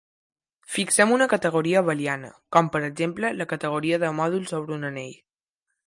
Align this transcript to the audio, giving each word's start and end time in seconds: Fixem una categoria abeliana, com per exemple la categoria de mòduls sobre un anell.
Fixem 0.75 1.13
una 1.17 1.27
categoria 1.33 1.83
abeliana, 1.85 2.31
com 2.57 2.73
per 2.77 2.81
exemple 2.91 3.31
la 3.43 3.49
categoria 3.55 4.01
de 4.07 4.13
mòduls 4.23 4.57
sobre 4.57 4.79
un 4.81 4.93
anell. 4.93 5.19